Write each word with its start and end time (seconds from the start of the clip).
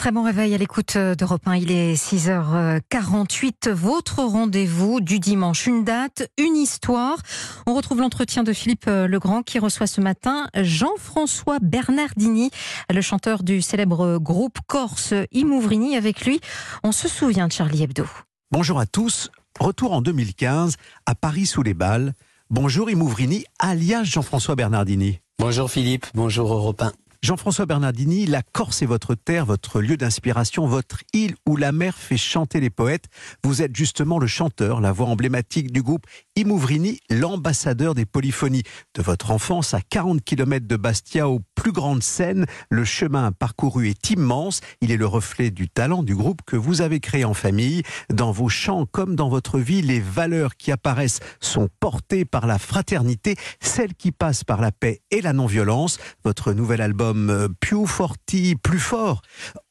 Très 0.00 0.12
bon 0.12 0.22
réveil 0.22 0.54
à 0.54 0.56
l'écoute 0.56 0.96
d'Europe 0.96 1.42
1. 1.44 1.56
Il 1.56 1.70
est 1.70 1.92
6h48. 1.92 3.68
Votre 3.68 4.20
rendez-vous 4.20 5.02
du 5.02 5.18
dimanche. 5.18 5.66
Une 5.66 5.84
date, 5.84 6.26
une 6.38 6.56
histoire. 6.56 7.18
On 7.66 7.74
retrouve 7.74 8.00
l'entretien 8.00 8.42
de 8.42 8.54
Philippe 8.54 8.86
Legrand 8.86 9.42
qui 9.42 9.58
reçoit 9.58 9.86
ce 9.86 10.00
matin 10.00 10.48
Jean-François 10.54 11.58
Bernardini, 11.60 12.50
le 12.88 13.02
chanteur 13.02 13.42
du 13.42 13.60
célèbre 13.60 14.16
groupe 14.16 14.56
corse 14.66 15.12
Imouvrini. 15.32 15.98
Avec 15.98 16.24
lui, 16.24 16.40
on 16.82 16.92
se 16.92 17.06
souvient 17.06 17.48
de 17.48 17.52
Charlie 17.52 17.82
Hebdo. 17.82 18.06
Bonjour 18.50 18.80
à 18.80 18.86
tous. 18.86 19.30
Retour 19.58 19.92
en 19.92 20.00
2015 20.00 20.76
à 21.04 21.14
Paris 21.14 21.44
sous 21.44 21.62
les 21.62 21.74
balles. 21.74 22.14
Bonjour 22.48 22.88
Imouvrini, 22.88 23.44
alias 23.58 24.04
Jean-François 24.04 24.54
Bernardini. 24.54 25.20
Bonjour 25.38 25.70
Philippe, 25.70 26.06
bonjour 26.14 26.54
Europe 26.54 26.80
1. 26.80 26.90
Jean-François 27.22 27.66
Bernardini, 27.66 28.24
la 28.24 28.40
Corse 28.40 28.80
est 28.80 28.86
votre 28.86 29.14
terre, 29.14 29.44
votre 29.44 29.82
lieu 29.82 29.98
d'inspiration, 29.98 30.66
votre 30.66 31.00
île 31.12 31.34
où 31.46 31.56
la 31.56 31.70
mer 31.70 31.94
fait 31.94 32.16
chanter 32.16 32.60
les 32.60 32.70
poètes. 32.70 33.08
Vous 33.44 33.60
êtes 33.60 33.76
justement 33.76 34.18
le 34.18 34.26
chanteur, 34.26 34.80
la 34.80 34.90
voix 34.90 35.06
emblématique 35.06 35.70
du 35.70 35.82
groupe 35.82 36.06
Imouvrini, 36.34 36.98
l'ambassadeur 37.10 37.94
des 37.94 38.06
polyphonies. 38.06 38.62
De 38.94 39.02
votre 39.02 39.32
enfance 39.32 39.74
à 39.74 39.82
40 39.82 40.24
km 40.24 40.66
de 40.66 40.76
Bastia 40.76 41.28
aux 41.28 41.42
plus 41.54 41.72
grandes 41.72 42.02
scènes, 42.02 42.46
le 42.70 42.86
chemin 42.86 43.32
parcouru 43.32 43.90
est 43.90 44.10
immense. 44.10 44.62
Il 44.80 44.90
est 44.90 44.96
le 44.96 45.06
reflet 45.06 45.50
du 45.50 45.68
talent 45.68 46.02
du 46.02 46.16
groupe 46.16 46.40
que 46.46 46.56
vous 46.56 46.80
avez 46.80 47.00
créé 47.00 47.26
en 47.26 47.34
famille. 47.34 47.82
Dans 48.10 48.32
vos 48.32 48.48
chants 48.48 48.86
comme 48.86 49.14
dans 49.14 49.28
votre 49.28 49.58
vie, 49.58 49.82
les 49.82 50.00
valeurs 50.00 50.56
qui 50.56 50.72
apparaissent 50.72 51.20
sont 51.38 51.68
portées 51.80 52.24
par 52.24 52.46
la 52.46 52.58
fraternité, 52.58 53.36
celles 53.60 53.92
qui 53.92 54.10
passent 54.10 54.44
par 54.44 54.62
la 54.62 54.72
paix 54.72 55.02
et 55.10 55.20
la 55.20 55.34
non-violence. 55.34 55.98
Votre 56.24 56.54
nouvel 56.54 56.80
album 56.80 57.09
euh, 57.14 57.48
plus 57.60 58.78
fort, 58.78 59.22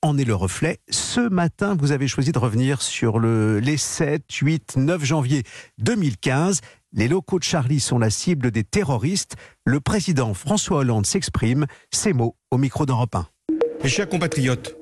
en 0.02 0.18
est 0.18 0.24
le 0.24 0.36
reflet. 0.36 0.80
Ce 0.90 1.22
matin, 1.22 1.76
vous 1.80 1.92
avez 1.92 2.08
choisi 2.08 2.32
de 2.32 2.40
revenir 2.40 2.82
sur 2.82 3.20
le, 3.20 3.60
les 3.60 3.78
7, 3.78 4.24
8, 4.32 4.78
9 4.78 5.04
janvier 5.04 5.44
2015. 5.80 6.62
Les 6.94 7.08
locaux 7.08 7.40
de 7.40 7.44
Charlie 7.44 7.80
sont 7.80 8.00
la 8.00 8.10
cible 8.10 8.52
des 8.52 8.64
terroristes. 8.64 9.36
Le 9.66 9.80
président 9.80 10.34
François 10.34 10.80
Hollande 10.80 11.06
s'exprime. 11.06 11.66
Ces 11.92 12.14
mots 12.14 12.36
au 12.52 12.58
micro 12.58 12.86
d'Europe 12.86 13.16
1. 13.16 13.28
Mes 13.84 13.90
chers 13.90 14.10
compatriotes, 14.10 14.76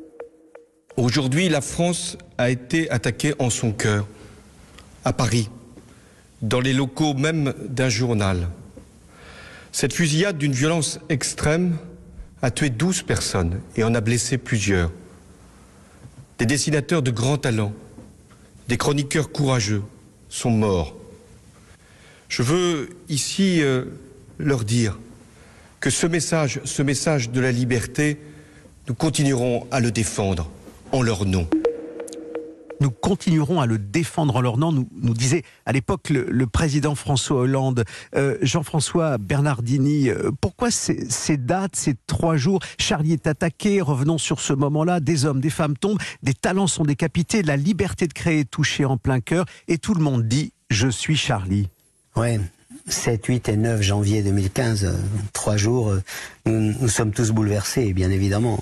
aujourd'hui, 0.96 1.50
la 1.50 1.62
France 1.62 2.18
a 2.38 2.50
été 2.50 2.90
attaquée 2.90 3.34
en 3.40 3.50
son 3.50 3.72
cœur, 3.72 4.08
à 5.06 5.14
Paris, 5.14 5.50
dans 6.42 6.60
les 6.60 6.74
locaux 6.74 7.14
même 7.14 7.54
d'un 7.68 7.90
journal. 7.90 8.48
Cette 9.72 9.94
fusillade 9.94 10.38
d'une 10.38 10.54
violence 10.54 11.00
extrême 11.10 11.78
a 12.42 12.52
tué 12.52 12.70
12 12.70 13.04
personnes 13.04 13.62
et 13.76 13.84
en 13.84 13.96
a 13.96 14.02
blessé 14.02 14.38
plusieurs. 14.38 14.92
Des 16.38 16.46
dessinateurs 16.46 17.02
de 17.02 17.12
grand 17.12 17.38
talent, 17.38 17.74
des 18.68 18.78
chroniqueurs 18.78 19.32
courageux 19.32 19.84
sont 20.30 20.52
morts. 20.52 20.96
Je 22.30 22.44
veux 22.44 22.90
ici 23.10 23.62
euh, 23.62 23.86
leur 24.38 24.64
dire 24.64 25.00
que 25.80 25.90
ce 25.90 26.06
message, 26.06 26.60
ce 26.64 26.82
message 26.82 27.30
de 27.30 27.40
la 27.40 27.52
liberté, 27.52 28.20
nous 28.88 28.94
continuerons 28.94 29.68
à 29.72 29.80
le 29.80 29.92
défendre 29.92 30.50
en 30.92 31.02
leur 31.02 31.26
nom 31.26 31.48
nous 32.80 32.92
continuerons 32.92 33.62
à 33.62 33.66
le 33.66 33.78
défendre 33.78 34.36
en 34.36 34.42
leur 34.42 34.58
nom, 34.58 34.72
nous, 34.72 35.14
disait 35.14 35.44
à 35.66 35.72
l'époque 35.72 36.10
le, 36.10 36.48
président 36.48 36.96
François 36.96 37.42
Hollande. 37.42 37.84
Euh, 38.16 38.38
Jean-François 38.42 39.18
Bernardini, 39.18 40.10
euh, 40.10 40.32
pourquoi 40.40 40.72
ces, 40.72 41.38
dates, 41.38 41.76
ces 41.76 41.96
trois 42.08 42.38
jours 42.38 42.60
Charlie 42.80 43.14
est 43.14 43.28
attaqué, 43.28 43.82
revenons 43.82 44.18
sur 44.18 44.40
ce 44.40 44.54
moment-là, 44.54 45.00
des 45.00 45.26
hommes, 45.26 45.42
des 45.42 45.50
femmes 45.50 45.78
tombent, 45.78 46.00
des 46.24 46.34
talents 46.34 46.68
sont 46.68 46.84
décapités, 46.84 47.42
la 47.42 47.58
liberté 47.58 48.08
de 48.08 48.14
créer 48.14 48.42
est 48.42 48.50
touchée 48.50 48.86
en 48.86 48.98
plein 48.98 49.20
cœur, 49.20 49.46
et 49.68 49.78
tout 49.78 49.94
le 49.94 50.02
monde 50.02 50.28
dit 50.28 50.54
«je 50.70 50.88
suis 50.88 51.18
Charlie». 51.18 51.70
Ouais, 52.16 52.40
7, 52.88 53.26
8 53.26 53.50
et 53.50 53.58
9 53.58 53.82
janvier 53.82 54.24
2015, 54.24 54.86
euh, 54.86 54.94
trois 55.34 55.58
jours, 55.58 55.94
nous, 56.46 56.88
sommes 56.88 57.12
tous 57.12 57.32
bouleversés, 57.32 57.94
bien 57.94 58.10
évidemment. 58.10 58.60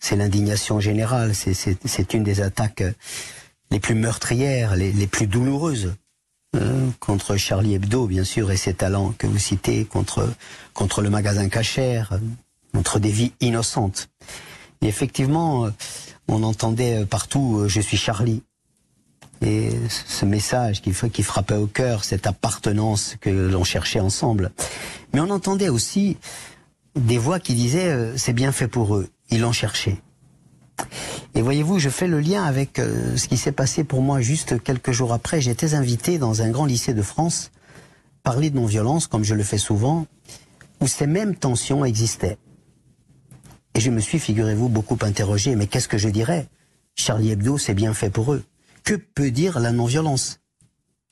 C'est 0.00 0.16
l'indignation 0.16 0.80
générale, 0.80 1.34
c'est 1.34 2.14
une 2.14 2.24
des 2.24 2.40
attaques 2.40 2.82
les 3.70 3.78
plus 3.78 3.94
meurtrières, 3.94 4.74
les, 4.74 5.06
plus 5.06 5.26
douloureuses. 5.26 5.94
Euh, 6.56 6.90
contre 6.98 7.36
Charlie 7.36 7.74
Hebdo, 7.74 8.08
bien 8.08 8.24
sûr, 8.24 8.50
et 8.50 8.56
ses 8.56 8.74
talents 8.74 9.14
que 9.16 9.28
vous 9.28 9.38
citez, 9.38 9.84
contre, 9.84 10.28
contre 10.74 11.00
le 11.00 11.08
magasin 11.08 11.48
Cachère, 11.48 12.18
contre 12.74 12.98
des 12.98 13.12
vies 13.12 13.32
innocentes. 13.40 14.08
Et 14.82 14.88
effectivement, 14.88 15.66
euh, 15.66 15.70
on 16.26 16.42
entendait 16.42 17.06
partout 17.06 17.58
euh, 17.60 17.68
Je 17.68 17.80
suis 17.80 17.96
Charlie. 17.96 18.42
Et 19.42 19.70
ce 19.88 20.24
message 20.24 20.82
qui, 20.82 20.92
qui 21.12 21.22
frappait 21.22 21.54
au 21.54 21.68
cœur, 21.68 22.02
cette 22.02 22.26
appartenance 22.26 23.14
que 23.20 23.30
l'on 23.30 23.62
cherchait 23.62 24.00
ensemble. 24.00 24.50
Mais 25.12 25.20
on 25.20 25.30
entendait 25.30 25.68
aussi 25.68 26.16
des 26.96 27.18
voix 27.18 27.40
qui 27.40 27.54
disaient 27.54 28.16
C'est 28.16 28.32
bien 28.32 28.52
fait 28.52 28.68
pour 28.68 28.96
eux 28.96 29.08
ils 29.30 29.40
l'ont 29.40 29.52
cherché. 29.52 29.96
Et 31.34 31.42
voyez-vous, 31.42 31.78
je 31.78 31.88
fais 31.88 32.08
le 32.08 32.20
lien 32.20 32.44
avec 32.44 32.78
euh, 32.78 33.16
ce 33.16 33.28
qui 33.28 33.36
s'est 33.36 33.52
passé 33.52 33.84
pour 33.84 34.02
moi 34.02 34.20
juste 34.20 34.62
quelques 34.62 34.92
jours 34.92 35.12
après. 35.12 35.40
J'étais 35.40 35.74
invité 35.74 36.18
dans 36.18 36.42
un 36.42 36.50
grand 36.50 36.66
lycée 36.66 36.94
de 36.94 37.02
France, 37.02 37.50
parler 38.22 38.50
de 38.50 38.56
non-violence, 38.56 39.06
comme 39.06 39.22
je 39.22 39.34
le 39.34 39.42
fais 39.42 39.58
souvent, 39.58 40.06
où 40.80 40.86
ces 40.86 41.06
mêmes 41.06 41.36
tensions 41.36 41.84
existaient. 41.84 42.38
Et 43.74 43.80
je 43.80 43.90
me 43.90 44.00
suis, 44.00 44.18
figurez-vous, 44.18 44.68
beaucoup 44.68 44.98
interrogé, 45.02 45.54
mais 45.54 45.66
qu'est-ce 45.66 45.88
que 45.88 45.98
je 45.98 46.08
dirais? 46.08 46.48
Charlie 46.96 47.30
Hebdo, 47.30 47.56
c'est 47.56 47.74
bien 47.74 47.94
fait 47.94 48.10
pour 48.10 48.32
eux. 48.32 48.42
Que 48.82 48.94
peut 48.94 49.30
dire 49.30 49.60
la 49.60 49.70
non-violence? 49.70 50.40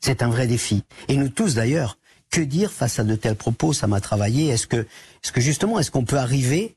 C'est 0.01 0.23
un 0.23 0.29
vrai 0.29 0.47
défi. 0.47 0.83
Et 1.09 1.17
nous 1.17 1.29
tous 1.29 1.55
d'ailleurs, 1.55 1.99
que 2.31 2.41
dire 2.41 2.73
face 2.73 2.99
à 2.99 3.05
de 3.05 3.15
tels 3.15 3.37
propos 3.37 3.73
Ça 3.73 3.87
m'a 3.87 4.01
travaillé. 4.01 4.49
Est-ce 4.49 4.67
que, 4.67 4.77
est-ce 4.77 5.33
que 5.33 5.41
justement, 5.41 5.79
est-ce 5.79 5.91
qu'on 5.91 6.05
peut 6.05 6.19
arriver 6.19 6.77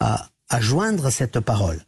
à, 0.00 0.28
joindre 0.60 1.10
cette 1.10 1.40
parole, 1.40 1.84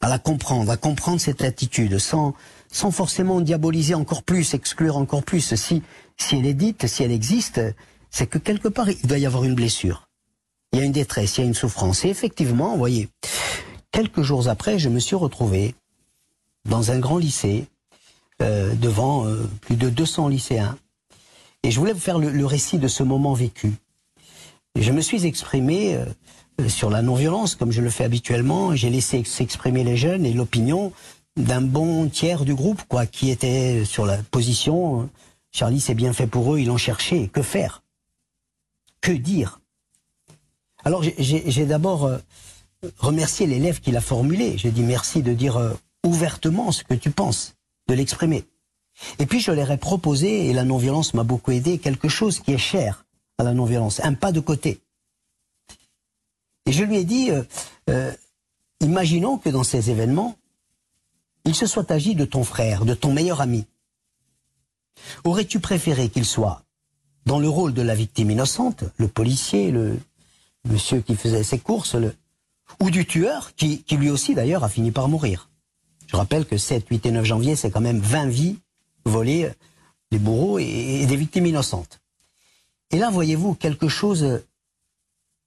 à 0.00 0.08
la 0.08 0.18
comprendre, 0.18 0.70
à 0.70 0.76
comprendre 0.76 1.20
cette 1.20 1.42
attitude, 1.42 1.98
sans, 1.98 2.34
sans 2.70 2.90
forcément 2.90 3.40
diaboliser 3.40 3.94
encore 3.94 4.22
plus, 4.22 4.54
exclure 4.54 4.96
encore 4.96 5.24
plus. 5.24 5.54
Si, 5.54 5.82
si 6.16 6.36
elle 6.36 6.46
est 6.46 6.54
dite, 6.54 6.86
si 6.86 7.02
elle 7.02 7.10
existe, 7.10 7.60
c'est 8.10 8.26
que 8.26 8.38
quelque 8.38 8.68
part, 8.68 8.88
il 8.88 9.06
doit 9.06 9.18
y 9.18 9.26
avoir 9.26 9.44
une 9.44 9.54
blessure. 9.54 10.08
Il 10.72 10.78
y 10.78 10.82
a 10.82 10.84
une 10.84 10.92
détresse, 10.92 11.38
il 11.38 11.40
y 11.40 11.44
a 11.44 11.46
une 11.46 11.54
souffrance. 11.54 12.04
Et 12.04 12.08
effectivement, 12.08 12.72
vous 12.72 12.78
voyez, 12.78 13.08
quelques 13.90 14.22
jours 14.22 14.48
après, 14.48 14.78
je 14.78 14.88
me 14.88 15.00
suis 15.00 15.16
retrouvé 15.16 15.74
dans 16.66 16.90
un 16.90 16.98
grand 16.98 17.18
lycée, 17.18 17.66
euh, 18.40 18.74
devant 18.74 19.26
euh, 19.26 19.48
plus 19.62 19.76
de 19.76 19.88
200 19.88 20.28
lycéens. 20.28 20.78
Et 21.68 21.70
je 21.70 21.78
voulais 21.78 21.92
vous 21.92 22.00
faire 22.00 22.18
le, 22.18 22.46
récit 22.46 22.78
de 22.78 22.88
ce 22.88 23.02
moment 23.02 23.34
vécu. 23.34 23.74
je 24.74 24.90
me 24.90 25.02
suis 25.02 25.26
exprimé 25.26 25.96
euh, 25.96 26.06
euh, 26.62 26.68
sur 26.70 26.88
la 26.88 27.02
non-violence, 27.02 27.56
comme 27.56 27.72
je 27.72 27.82
le 27.82 27.90
fais 27.90 28.04
habituellement. 28.04 28.74
J'ai 28.74 28.88
laissé 28.88 29.22
s'exprimer 29.22 29.84
les 29.84 29.94
jeunes 29.94 30.24
et 30.24 30.32
l'opinion 30.32 30.94
d'un 31.36 31.60
bon 31.60 32.08
tiers 32.08 32.46
du 32.46 32.54
groupe, 32.54 32.84
quoi, 32.88 33.04
qui 33.04 33.28
était 33.28 33.84
sur 33.84 34.06
la 34.06 34.16
position. 34.16 35.02
Euh, 35.02 35.04
Charlie, 35.52 35.82
c'est 35.82 35.94
bien 35.94 36.14
fait 36.14 36.26
pour 36.26 36.54
eux, 36.54 36.58
ils 36.58 36.68
l'ont 36.68 36.78
cherché. 36.78 37.28
Que 37.28 37.42
faire? 37.42 37.82
Que 39.02 39.12
dire? 39.12 39.60
Alors, 40.86 41.02
j'ai 41.18 41.66
d'abord 41.66 42.10
remercié 42.96 43.46
l'élève 43.46 43.80
qui 43.80 43.90
l'a 43.90 44.00
formulé. 44.00 44.56
J'ai 44.56 44.70
dit 44.70 44.84
merci 44.84 45.22
de 45.22 45.34
dire 45.34 45.76
ouvertement 46.02 46.72
ce 46.72 46.82
que 46.82 46.94
tu 46.94 47.10
penses, 47.10 47.56
de 47.88 47.94
l'exprimer. 47.94 48.46
Et 49.18 49.26
puis, 49.26 49.40
je 49.40 49.52
leur 49.52 49.70
ai 49.70 49.78
proposé, 49.78 50.46
et 50.46 50.52
la 50.52 50.64
non-violence 50.64 51.14
m'a 51.14 51.24
beaucoup 51.24 51.52
aidé, 51.52 51.78
quelque 51.78 52.08
chose 52.08 52.40
qui 52.40 52.52
est 52.52 52.58
cher 52.58 53.04
à 53.38 53.44
la 53.44 53.54
non-violence, 53.54 54.00
un 54.00 54.14
pas 54.14 54.32
de 54.32 54.40
côté. 54.40 54.80
Et 56.66 56.72
je 56.72 56.84
lui 56.84 56.96
ai 56.98 57.04
dit, 57.04 57.30
euh, 57.30 57.42
euh, 57.88 58.12
imaginons 58.80 59.38
que 59.38 59.48
dans 59.48 59.64
ces 59.64 59.90
événements, 59.90 60.36
il 61.44 61.54
se 61.54 61.66
soit 61.66 61.90
agi 61.90 62.14
de 62.14 62.24
ton 62.24 62.44
frère, 62.44 62.84
de 62.84 62.94
ton 62.94 63.12
meilleur 63.12 63.40
ami. 63.40 63.64
Aurais-tu 65.24 65.60
préféré 65.60 66.08
qu'il 66.08 66.26
soit 66.26 66.62
dans 67.24 67.38
le 67.38 67.48
rôle 67.48 67.72
de 67.72 67.82
la 67.82 67.94
victime 67.94 68.30
innocente, 68.30 68.84
le 68.96 69.08
policier, 69.08 69.70
le 69.70 69.98
monsieur 70.66 71.00
qui 71.00 71.16
faisait 71.16 71.42
ses 71.42 71.58
courses, 71.58 71.96
ou 72.80 72.90
du 72.90 73.06
tueur, 73.06 73.54
qui, 73.54 73.84
lui 73.90 74.10
aussi 74.10 74.34
d'ailleurs 74.34 74.64
a 74.64 74.68
fini 74.68 74.90
par 74.90 75.08
mourir? 75.08 75.48
Je 76.06 76.16
rappelle 76.16 76.46
que 76.46 76.56
7, 76.56 76.86
8 76.88 77.06
et 77.06 77.10
9 77.12 77.24
janvier, 77.24 77.56
c'est 77.56 77.70
quand 77.70 77.80
même 77.80 78.00
20 78.00 78.26
vies 78.26 78.58
volées 79.08 79.50
des 80.10 80.18
bourreaux 80.18 80.58
et 80.58 81.04
des 81.06 81.16
victimes 81.16 81.46
innocentes. 81.46 82.00
Et 82.90 82.98
là, 82.98 83.10
voyez-vous, 83.10 83.54
quelque 83.54 83.88
chose 83.88 84.42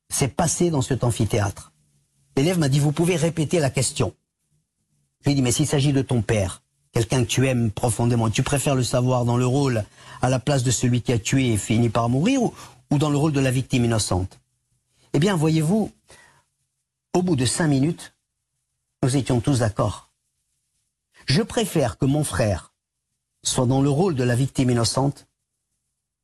s'est 0.10 0.28
passé 0.28 0.70
dans 0.70 0.82
cet 0.82 1.04
amphithéâtre. 1.04 1.72
L'élève 2.36 2.60
m'a 2.60 2.70
dit, 2.70 2.80
vous 2.80 2.92
pouvez 2.92 3.16
répéter 3.16 3.60
la 3.60 3.70
question. 3.70 4.14
Je 5.22 5.26
lui 5.26 5.32
ai 5.32 5.36
dit, 5.36 5.42
mais 5.42 5.52
s'il 5.52 5.68
s'agit 5.68 5.94
de 5.94 6.02
ton 6.02 6.22
père, 6.22 6.64
quelqu'un 6.92 7.24
que 7.24 7.30
tu 7.30 7.48
aimes 7.48 7.72
profondément, 7.72 8.30
tu 8.30 8.44
préfères 8.44 8.76
le 8.76 8.84
savoir 8.84 9.26
dans 9.26 9.38
le 9.38 9.46
rôle 9.46 9.84
à 10.22 10.30
la 10.30 10.40
place 10.40 10.64
de 10.64 10.72
celui 10.72 11.02
qui 11.02 11.14
a 11.14 11.20
tué 11.20 11.54
et 11.54 11.58
fini 11.58 11.90
par 11.90 12.10
mourir 12.10 12.44
ou, 12.44 12.54
ou 12.92 12.98
dans 12.98 13.10
le 13.10 13.18
rôle 13.18 13.34
de 13.34 13.40
la 13.40 13.52
victime 13.52 13.86
innocente? 13.86 14.40
Eh 15.14 15.20
bien, 15.20 15.36
voyez-vous, 15.36 15.92
au 17.14 17.22
bout 17.24 17.36
de 17.36 17.46
cinq 17.46 17.68
minutes, 17.68 18.14
nous 19.04 19.18
étions 19.18 19.42
tous 19.42 19.60
d'accord. 19.60 20.12
Je 21.26 21.42
préfère 21.42 21.98
que 21.98 22.06
mon 22.06 22.24
frère 22.24 22.71
soit 23.44 23.66
dans 23.66 23.82
le 23.82 23.90
rôle 23.90 24.16
de 24.16 24.24
la 24.24 24.36
victime 24.36 24.70
innocente 24.70 25.28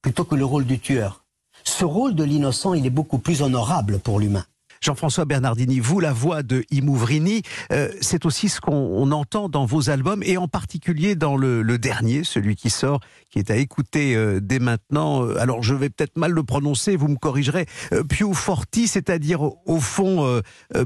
plutôt 0.01 0.25
que 0.25 0.35
le 0.35 0.45
rôle 0.45 0.65
du 0.65 0.79
tueur. 0.79 1.25
Ce 1.63 1.83
rôle 1.83 2.15
de 2.15 2.23
l'innocent, 2.23 2.73
il 2.73 2.85
est 2.85 2.91
beaucoup 2.91 3.19
plus 3.19 3.41
honorable 3.41 3.99
pour 3.99 4.19
l'humain. 4.19 4.45
Jean-François 4.81 5.25
Bernardini, 5.25 5.79
vous, 5.79 5.99
la 5.99 6.13
voix 6.13 6.43
de 6.43 6.63
Imouvrini, 6.71 7.41
euh, 7.71 7.89
c'est 8.01 8.25
aussi 8.25 8.49
ce 8.49 8.61
qu'on 8.61 9.11
entend 9.11 9.49
dans 9.49 9.65
vos 9.65 9.89
albums 9.89 10.23
et 10.23 10.37
en 10.37 10.47
particulier 10.47 11.15
dans 11.15 11.35
le, 11.35 11.77
dernier, 11.77 12.23
celui 12.23 12.55
qui 12.55 12.69
sort, 12.69 12.99
qui 13.29 13.39
est 13.39 13.51
à 13.51 13.55
écouter 13.55 14.15
euh, 14.15 14.39
dès 14.41 14.59
maintenant. 14.59 15.23
Euh, 15.23 15.39
alors, 15.39 15.61
je 15.63 15.75
vais 15.75 15.89
peut-être 15.89 16.17
mal 16.17 16.31
le 16.31 16.43
prononcer, 16.43 16.95
vous 16.95 17.07
me 17.07 17.17
corrigerez. 17.17 17.65
Più 18.09 18.33
forti, 18.33 18.87
c'est-à-dire 18.87 19.41
au 19.41 19.79
fond 19.79 20.41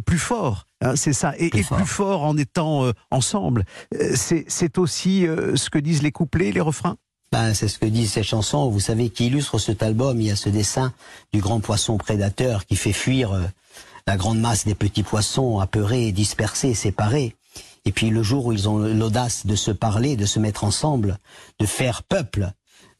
plus 0.05 0.17
fort. 0.17 0.67
Hein, 0.81 0.95
c'est 0.95 1.13
ça, 1.13 1.33
et 1.37 1.49
plus, 1.49 1.63
fort. 1.85 2.23
en 2.23 2.37
étant 2.37 2.91
ensemble. 3.09 3.65
c'est 4.15 4.77
aussi 4.77 5.25
ce 5.55 5.69
que 5.69 5.79
disent 5.79 6.03
les 6.03 6.11
couplets, 6.11 6.51
les 6.51 6.61
refrains? 6.61 6.97
Ben, 7.31 7.53
c'est 7.53 7.69
ce 7.69 7.79
que 7.79 7.85
disent 7.85 8.11
ces 8.11 8.23
chansons. 8.23 8.69
Vous 8.69 8.81
savez, 8.81 9.09
qui 9.09 9.27
illustre 9.27 9.57
cet 9.57 9.83
album, 9.83 10.19
il 10.19 10.27
y 10.27 10.31
a 10.31 10.35
ce 10.35 10.49
dessin 10.49 10.93
du 11.31 11.39
grand 11.39 11.61
poisson 11.61 11.97
prédateur 11.97 12.65
qui 12.65 12.75
fait 12.75 12.93
fuir 12.93 13.31
la 14.07 14.17
grande 14.17 14.39
masse 14.39 14.65
des 14.65 14.75
petits 14.75 15.03
poissons 15.03 15.59
apeurés, 15.59 16.11
dispersés, 16.11 16.73
séparés. 16.73 17.35
Et 17.85 17.91
puis 17.91 18.09
le 18.09 18.23
jour 18.23 18.45
où 18.45 18.51
ils 18.51 18.69
ont 18.69 18.77
l'audace 18.77 19.45
de 19.45 19.55
se 19.55 19.71
parler, 19.71 20.15
de 20.15 20.25
se 20.25 20.39
mettre 20.39 20.63
ensemble, 20.63 21.17
de 21.59 21.65
faire 21.65 22.03
peuple, 22.03 22.51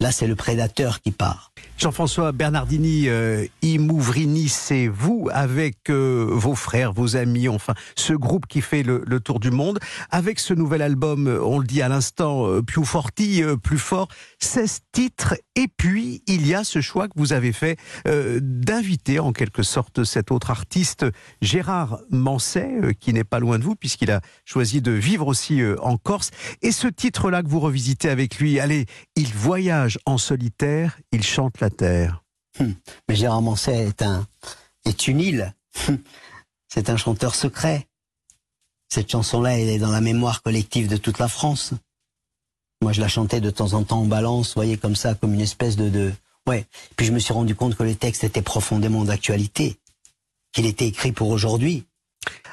là 0.02 0.12
c'est 0.12 0.28
le 0.28 0.36
prédateur 0.36 1.00
qui 1.00 1.12
part. 1.12 1.52
Jean-François 1.78 2.32
Bernardini, 2.32 3.08
euh, 3.08 3.46
Imouvrini, 3.64 4.50
c'est 4.50 4.88
vous 4.88 5.30
avec 5.32 5.90
euh, 5.90 6.28
vos 6.30 6.54
frères, 6.54 6.94
vos 6.94 7.16
amis, 7.16 7.48
enfin 7.48 7.74
ce 7.96 8.14
groupe 8.14 8.46
qui 8.46 8.62
fait 8.62 8.84
le, 8.84 9.20
tour 9.20 9.40
du 9.40 9.50
monde. 9.50 9.80
Avec 10.12 10.40
ce 10.40 10.54
nouvel 10.54 10.84
album, 10.84 11.28
on 11.44 11.58
le 11.58 11.66
dit 11.66 11.82
à 11.82 11.90
l'instant, 11.90 12.48
euh, 12.48 12.62
plus 12.62 12.86
forti, 12.86 13.44
euh, 13.44 13.58
plus 13.58 13.80
fort, 13.80 14.10
16 14.40 14.82
titres. 14.92 15.36
Et 15.56 15.68
puis, 15.68 16.22
il 16.28 16.46
y 16.46 16.54
a 16.54 16.64
ce 16.64 16.82
choix 16.82 17.08
que 17.08 17.14
vous 17.16 17.34
avez 17.34 17.52
fait 17.52 17.78
d'inviter 18.06 19.20
en 19.20 19.34
quelque 19.34 19.64
sorte 19.64 20.04
cet 20.04 20.32
autre 20.32 20.50
artiste, 20.50 21.06
Gérard 21.42 22.00
Manset, 22.10 22.96
qui 23.00 23.14
n'est 23.14 23.24
pas 23.24 23.40
loin 23.40 23.60
de 23.60 23.64
vous 23.64 23.76
puisqu'il 23.76 24.12
a 24.12 24.22
choisi 24.46 24.82
de 24.82 24.92
vivre 24.92 25.28
aussi 25.28 25.62
en 25.82 25.98
Corse. 25.98 26.32
Et 26.62 26.72
ce 26.72 26.88
titre-là 26.88 27.44
que 27.44 27.48
vous 27.48 27.60
revisitez 27.60 28.10
avec 28.10 28.40
lui, 28.40 28.60
allez, 28.60 28.86
il 29.16 29.28
voyage 29.34 29.91
en 30.06 30.18
solitaire, 30.18 31.00
il 31.12 31.24
chante 31.24 31.60
la 31.60 31.70
terre. 31.70 32.24
Hum. 32.60 32.76
Mais 33.08 33.16
Gérard 33.16 33.42
Manset 33.42 33.88
est, 33.88 34.02
un, 34.02 34.28
est 34.86 35.08
une 35.08 35.20
île. 35.20 35.56
Hum. 35.88 36.00
C'est 36.68 36.90
un 36.90 36.98
chanteur 36.98 37.36
secret. 37.36 37.88
Cette 38.90 39.12
chanson-là, 39.12 39.58
elle 39.58 39.70
est 39.70 39.80
dans 39.80 39.92
la 39.92 40.02
mémoire 40.02 40.42
collective 40.42 40.88
de 40.88 40.98
toute 40.98 41.20
la 41.20 41.28
France. 41.28 41.74
Moi, 42.82 42.94
je 42.94 43.02
la 43.02 43.08
chantais 43.08 43.42
de 43.42 43.50
temps 43.50 43.74
en 43.74 43.84
temps 43.84 44.02
en 44.02 44.06
balance, 44.06 44.50
vous 44.50 44.56
voyez, 44.56 44.78
comme 44.78 44.96
ça, 44.96 45.14
comme 45.14 45.34
une 45.34 45.42
espèce 45.42 45.76
de, 45.76 45.90
de... 45.90 46.12
Ouais. 46.48 46.66
Puis 46.98 47.06
je 47.06 47.12
me 47.12 47.20
suis 47.20 47.34
rendu 47.34 47.56
compte 47.56 47.76
que 47.76 47.84
le 47.84 47.96
texte 47.96 48.24
était 48.24 48.42
profondément 48.42 49.06
d'actualité, 49.06 49.78
qu'il 50.52 50.66
était 50.66 50.88
écrit 50.88 51.12
pour 51.12 51.30
aujourd'hui. 51.30 51.86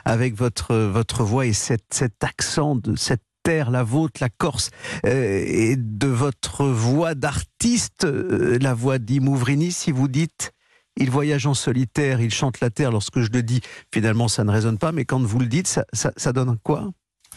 Avec 0.04 0.34
votre, 0.34 0.74
votre 0.76 1.24
voix 1.24 1.46
et 1.46 1.52
cet, 1.52 1.84
cet 1.92 2.22
accent, 2.22 2.76
de 2.76 2.94
cette 2.96 3.22
la 3.48 3.82
vôtre, 3.82 4.20
la 4.20 4.28
Corse, 4.28 4.70
euh, 5.06 5.42
et 5.46 5.76
de 5.76 6.06
votre 6.06 6.66
voix 6.66 7.14
d'artiste, 7.14 8.04
euh, 8.04 8.58
la 8.60 8.74
voix 8.74 8.98
d'Imouvrini, 8.98 9.72
si 9.72 9.90
vous 9.90 10.08
dites 10.08 10.52
il 11.00 11.10
voyage 11.10 11.46
en 11.46 11.54
solitaire, 11.54 12.20
il 12.20 12.32
chante 12.32 12.60
la 12.60 12.70
terre. 12.70 12.90
Lorsque 12.90 13.20
je 13.20 13.30
le 13.30 13.44
dis, 13.44 13.60
finalement, 13.94 14.26
ça 14.26 14.42
ne 14.42 14.50
résonne 14.50 14.78
pas, 14.78 14.90
mais 14.90 15.04
quand 15.04 15.22
vous 15.22 15.38
le 15.38 15.46
dites, 15.46 15.68
ça, 15.92 16.32
donne 16.32 16.58
quoi? 16.58 16.90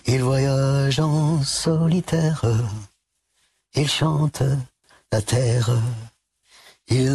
Il 0.07 0.23
voyage 0.23 0.99
en 0.99 1.43
solitaire, 1.43 2.43
il 3.75 3.87
chante 3.87 4.41
la 5.11 5.21
terre, 5.21 5.69
il, 6.87 7.05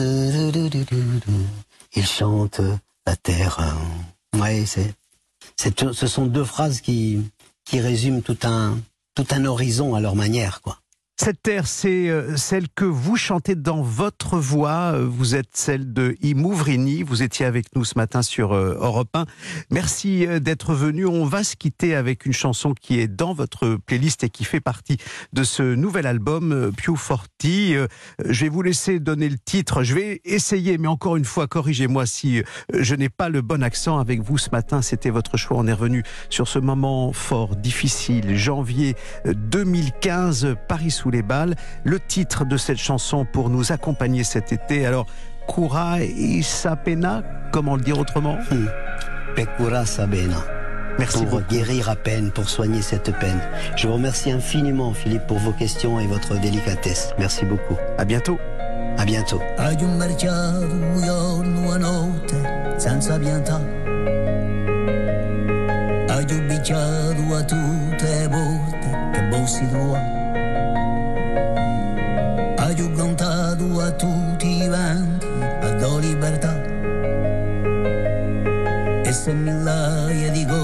chante 2.07 2.61
la 3.07 3.17
terre. 3.17 3.77
Oui, 4.35 4.65
c'est, 4.67 4.95
ce 5.93 6.07
sont 6.07 6.27
deux 6.27 6.45
phrases 6.45 6.81
qui, 6.81 7.25
qui 7.67 7.81
résument 7.81 8.23
tout 8.23 8.39
un, 8.45 8.79
tout 9.15 9.27
un 9.31 9.45
horizon 9.45 9.95
à 9.95 10.01
leur 10.01 10.15
manière, 10.15 10.63
quoi. 10.63 10.79
Cette 11.19 11.43
terre, 11.43 11.67
c'est 11.67 12.11
euh, 12.11 12.37
celle 12.37 12.69
que 12.69 12.85
vous 12.85 13.17
chantez 13.17 13.55
dans 13.55 13.81
votre 13.81 14.37
voix. 14.39 14.99
Vous 15.01 15.35
êtes 15.35 15.49
celle 15.55 15.95
de 15.95 16.15
Imouvrini. 16.21 17.03
Vous 17.03 17.23
étiez 17.23 17.47
avec 17.47 17.75
nous 17.75 17.87
ce 17.87 17.95
matin 17.97 18.21
sur 18.21 18.53
euh, 18.53 18.77
Europe 18.79 19.09
1. 19.15 19.25
Merci 19.71 20.27
euh, 20.27 20.41
d'être 20.41 20.75
venu. 20.75 21.07
On 21.07 21.25
va 21.25 21.43
se 21.43 21.57
quitter 21.57 21.95
avec 21.95 22.27
une 22.27 22.35
chanson 22.35 22.75
qui 22.79 23.01
est 23.01 23.09
dans 23.09 23.33
votre 23.33 23.77
playlist 23.87 24.25
et 24.25 24.29
qui 24.29 24.45
fait 24.45 24.61
partie 24.61 24.99
de 25.33 25.43
ce 25.43 25.63
nouvel 25.63 26.07
album, 26.07 26.71
Più 26.77 26.97
Forti. 26.97 27.75
Je 28.23 28.45
vais 28.45 28.51
vous 28.51 28.63
laisser 28.63 29.01
donner 29.01 29.31
le 29.31 29.39
titre. 29.39 29.85
Je 29.85 29.95
vais 29.95 30.21
essayer, 30.27 30.77
mais 30.77 30.89
encore 30.89 31.17
une 31.17 31.25
fois, 31.25 31.47
corrigez-moi 31.47 32.05
si 32.05 32.43
je 32.75 32.95
n'ai 32.95 33.09
pas 33.09 33.31
le 33.31 33.41
bon 33.41 33.63
accent 33.63 33.99
avec 33.99 34.21
vous 34.21 34.37
ce 34.37 34.51
matin. 34.51 34.83
C'était 34.83 35.11
votre 35.11 35.39
choix. 35.39 35.57
On 35.57 35.67
est 35.67 35.73
revenu 35.73 36.05
sur 36.29 36.47
ce 36.47 36.59
moment 36.59 37.15
fort, 37.15 37.57
difficile, 37.57 38.37
janvier 38.37 38.97
2015, 39.25 40.57
Paris 40.69 40.91
sous 41.07 41.11
les 41.11 41.23
balles. 41.23 41.55
Le 41.85 42.01
titre 42.01 42.45
de 42.45 42.57
cette 42.57 42.79
chanson 42.79 43.25
pour 43.25 43.49
nous 43.49 43.71
accompagner 43.71 44.25
cet 44.25 44.53
été. 44.53 44.85
Alors, 44.87 45.07
Cura 45.49 46.01
y 46.03 46.43
Sapena, 46.43 47.23
comment 47.53 47.77
le 47.77 47.83
dire 47.83 47.99
autrement? 47.99 48.39
Hmm. 48.51 48.67
Pecura 49.37 49.87
Sabena. 49.87 50.43
Merci 50.99 51.25
pour 51.27 51.43
guérir 51.43 51.91
à 51.91 51.95
peine, 51.95 52.33
pour 52.33 52.49
soigner 52.49 52.83
cette 52.83 53.17
peine. 53.19 53.39
Je 53.77 53.87
vous 53.87 53.95
remercie 53.95 54.33
infiniment, 54.33 54.93
Philippe, 54.95 55.27
pour 55.27 55.39
vos 55.39 55.53
questions 55.53 56.01
et 56.01 56.07
votre 56.07 56.41
délicatesse. 56.41 57.13
Merci 57.19 57.45
beaucoup. 57.45 57.77
À 57.99 58.05
bientôt. 58.05 58.39
À 58.99 59.05
bientôt. 59.05 59.41
Hai 59.59 59.77
a 69.43 70.26
tutti 73.93 74.63
i 74.63 74.69
venti 74.69 75.27
a 75.61 75.71
do 75.75 75.99
libertà. 75.99 76.55
E 79.05 79.13
se 79.13 79.33
migliaia 79.33 80.31
di 80.31 80.45
cori 80.45 80.56